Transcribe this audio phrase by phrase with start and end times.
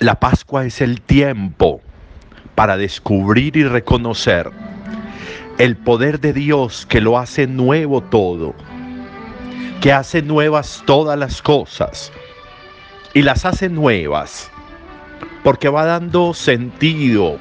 [0.00, 1.80] La Pascua es el tiempo
[2.54, 4.48] para descubrir y reconocer
[5.58, 8.54] el poder de Dios que lo hace nuevo todo,
[9.80, 12.12] que hace nuevas todas las cosas
[13.12, 14.52] y las hace nuevas
[15.42, 17.36] porque va dando sentido,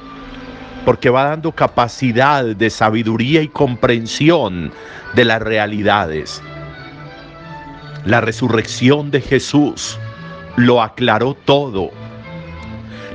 [0.84, 4.72] porque va dando capacidad de sabiduría y comprensión
[5.14, 6.42] de las realidades.
[8.04, 10.00] La resurrección de Jesús
[10.56, 11.92] lo aclaró todo.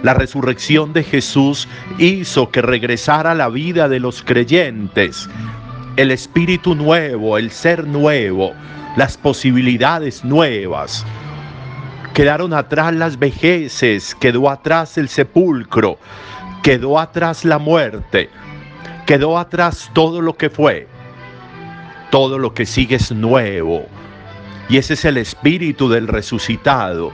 [0.02, 5.29] La resurrección de Jesús hizo que regresara la vida de los creyentes,
[5.96, 8.52] el espíritu nuevo, el ser nuevo,
[8.96, 11.07] las posibilidades nuevas.
[12.15, 15.99] Quedaron atrás las vejeces, quedó atrás el sepulcro,
[16.62, 18.29] quedó atrás la muerte,
[19.07, 20.88] quedó atrás todo lo que fue.
[22.10, 23.87] Todo lo que sigue es nuevo.
[24.68, 27.10] Y ese es el espíritu del resucitado.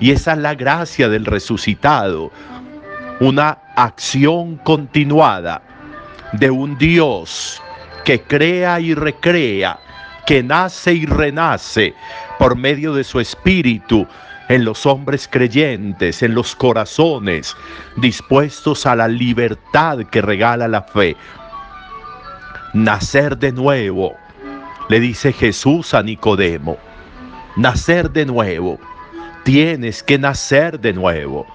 [0.00, 2.30] Y esa es la gracia del resucitado.
[3.20, 5.62] Una acción continuada
[6.32, 7.62] de un Dios
[8.04, 9.78] que crea y recrea,
[10.26, 11.94] que nace y renace
[12.38, 14.06] por medio de su espíritu
[14.48, 17.56] en los hombres creyentes, en los corazones
[17.96, 21.16] dispuestos a la libertad que regala la fe.
[22.74, 24.14] Nacer de nuevo,
[24.88, 26.76] le dice Jesús a Nicodemo,
[27.56, 28.78] nacer de nuevo,
[29.46, 31.46] tienes que nacer de nuevo.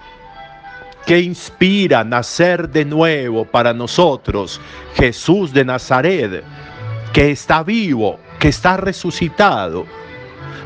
[1.06, 4.62] ¿Qué inspira nacer de nuevo para nosotros?
[4.96, 6.44] Jesús de Nazaret,
[7.12, 9.86] que está vivo, que está resucitado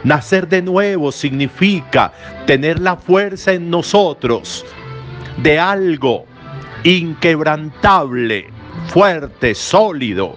[0.06, 2.14] Nacer de nuevo significa
[2.46, 4.64] tener la fuerza en nosotros
[5.38, 6.28] de algo
[6.84, 8.46] inquebrantable,
[8.86, 10.36] fuerte, sólido,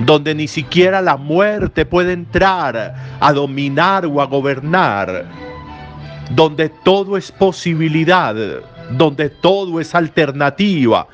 [0.00, 5.24] donde ni siquiera la muerte puede entrar a dominar o a gobernar,
[6.34, 8.34] donde todo es posibilidad,
[8.90, 11.06] donde todo es alternativa,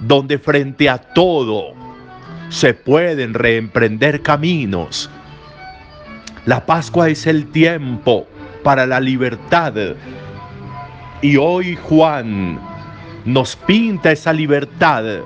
[0.00, 1.72] donde frente a todo
[2.48, 5.10] se pueden reemprender caminos
[6.46, 8.26] la Pascua es el tiempo
[8.62, 9.72] para la libertad.
[11.22, 12.60] Y hoy Juan
[13.24, 15.20] nos pinta esa libertad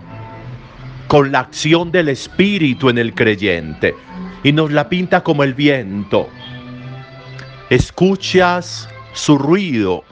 [1.08, 3.96] con la acción del Espíritu en el creyente.
[4.44, 6.28] Y nos la pinta como el viento.
[7.68, 10.04] Escuchas su ruido,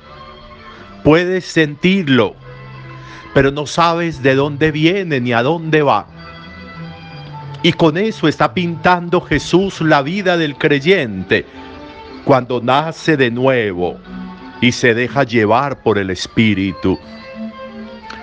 [1.04, 2.34] puedes sentirlo,
[3.34, 6.06] pero no sabes de dónde viene ni a dónde va.
[7.62, 11.46] Y con eso está pintando Jesús la vida del creyente
[12.24, 13.98] cuando nace de nuevo
[14.60, 16.98] y se deja llevar por el Espíritu,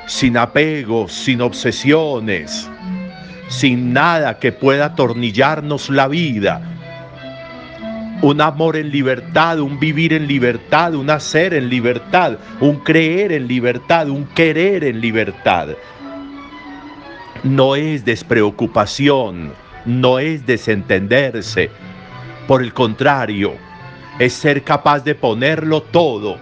[0.08, 2.70] sin apegos, sin obsesiones,
[3.48, 6.73] sin nada que pueda atornillarnos la vida.
[8.24, 13.48] Un amor en libertad, un vivir en libertad, un hacer en libertad, un creer en
[13.48, 15.76] libertad, un querer en libertad
[17.44, 19.54] no es despreocupación,
[19.86, 21.70] no es desentenderse.
[22.48, 23.54] Por el contrario,
[24.18, 26.38] es ser capaz de ponerlo todo,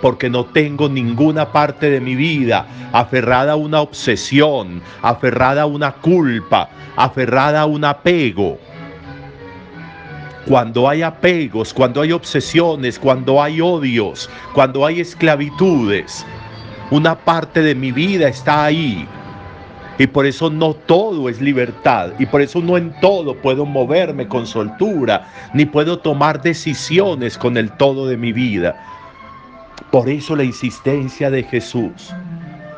[0.00, 5.92] porque no tengo ninguna parte de mi vida aferrada a una obsesión, aferrada a una
[5.92, 8.58] culpa, aferrada a un apego.
[10.46, 16.24] Cuando hay apegos, cuando hay obsesiones, cuando hay odios, cuando hay esclavitudes,
[16.90, 19.08] una parte de mi vida está ahí
[19.98, 22.12] y por eso no todo es libertad.
[22.18, 27.56] Y por eso no en todo puedo moverme con soltura, ni puedo tomar decisiones con
[27.56, 28.76] el todo de mi vida.
[29.90, 32.14] Por eso la insistencia de Jesús.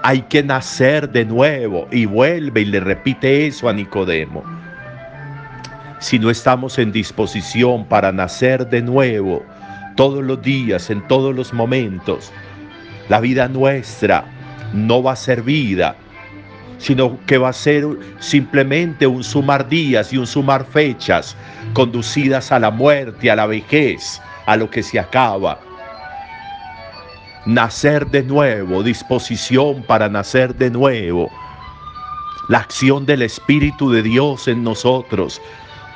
[0.03, 1.89] Hay que nacer de nuevo.
[1.91, 4.45] Y vuelve y le repite eso a Nicodemo.
[6.01, 9.45] Si no estamos en disposición para nacer de nuevo,
[9.97, 12.33] todos los días, en todos los momentos,
[13.09, 14.25] la vida nuestra
[14.73, 15.97] no va a ser vida
[16.79, 17.85] sino que va a ser
[18.21, 21.37] simplemente un sumar días y un sumar fechas
[21.73, 25.61] conducidas a la muerte, a la vejez, a lo que se acaba.
[27.47, 31.31] Nacer de nuevo, disposición para nacer de nuevo.
[32.49, 35.41] La acción del Espíritu de Dios en nosotros.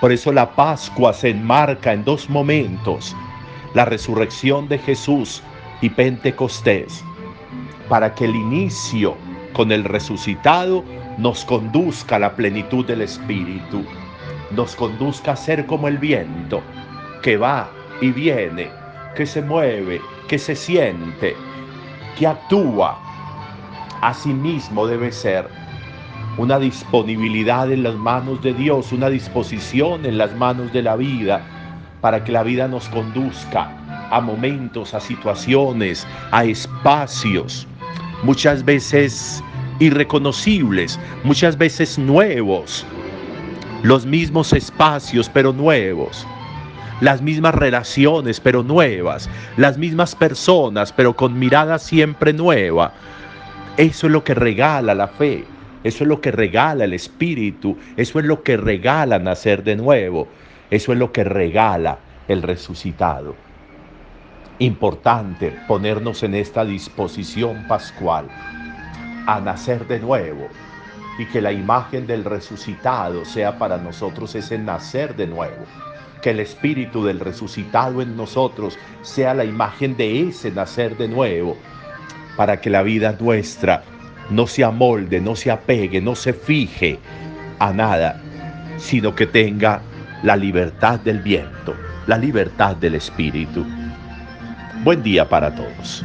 [0.02, 3.14] Por eso la Pascua se enmarca en dos momentos.
[3.72, 5.44] La resurrección de Jesús
[5.80, 7.04] y Pentecostés.
[7.88, 9.16] Para que el inicio
[9.52, 10.82] con el resucitado
[11.18, 13.84] nos conduzca a la plenitud del Espíritu,
[14.50, 16.62] nos conduzca a ser como el viento,
[17.22, 17.70] que va
[18.00, 18.70] y viene,
[19.14, 21.36] que se mueve, que se siente,
[22.18, 22.98] que actúa.
[24.00, 25.48] Asimismo debe ser
[26.38, 31.42] una disponibilidad en las manos de Dios, una disposición en las manos de la vida,
[32.00, 33.70] para que la vida nos conduzca
[34.10, 37.66] a momentos, a situaciones, a espacios,
[38.22, 39.42] muchas veces
[39.78, 42.84] irreconocibles, muchas veces nuevos,
[43.82, 46.26] los mismos espacios pero nuevos,
[47.00, 52.92] las mismas relaciones pero nuevas, las mismas personas pero con mirada siempre nueva.
[53.76, 55.46] Eso es lo que regala la fe,
[55.84, 60.28] eso es lo que regala el Espíritu, eso es lo que regala nacer de nuevo,
[60.70, 61.98] eso es lo que regala
[62.28, 63.34] el resucitado.
[64.58, 68.28] Importante ponernos en esta disposición pascual
[69.26, 70.48] a nacer de nuevo
[71.18, 75.64] y que la imagen del resucitado sea para nosotros ese nacer de nuevo.
[76.22, 81.56] Que el espíritu del resucitado en nosotros sea la imagen de ese nacer de nuevo,
[82.36, 83.82] para que la vida nuestra
[84.30, 86.98] no se amolde, no se apegue, no se fije
[87.58, 88.20] a nada,
[88.78, 89.82] sino que tenga
[90.22, 91.74] la libertad del viento,
[92.06, 93.64] la libertad del espíritu.
[94.84, 96.04] Buen día para todos.